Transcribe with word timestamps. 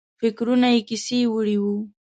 فکرونه 0.19 0.67
یې 0.73 0.79
کیسې 0.87 1.17
وړي 1.33 1.57
وو. 1.63 1.77